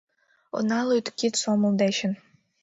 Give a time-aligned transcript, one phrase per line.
[0.57, 2.13] Она лӱд кид сомыл дечын.